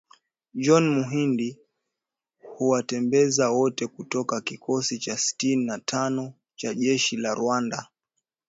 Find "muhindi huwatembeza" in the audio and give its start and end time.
0.89-3.49